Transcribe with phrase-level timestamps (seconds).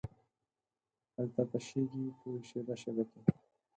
[1.15, 3.19] هلته تشېږې په شیبه، شیبه کې